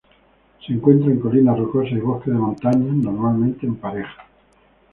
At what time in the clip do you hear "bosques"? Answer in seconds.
1.99-2.33